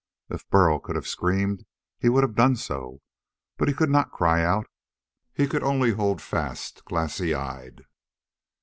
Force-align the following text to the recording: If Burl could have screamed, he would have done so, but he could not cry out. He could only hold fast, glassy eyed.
If 0.31 0.49
Burl 0.49 0.79
could 0.79 0.95
have 0.95 1.05
screamed, 1.05 1.63
he 1.99 2.09
would 2.09 2.23
have 2.23 2.33
done 2.33 2.55
so, 2.55 3.03
but 3.57 3.67
he 3.67 3.73
could 3.75 3.91
not 3.91 4.11
cry 4.11 4.43
out. 4.43 4.65
He 5.31 5.45
could 5.45 5.61
only 5.61 5.91
hold 5.91 6.23
fast, 6.23 6.83
glassy 6.85 7.35
eyed. 7.35 7.83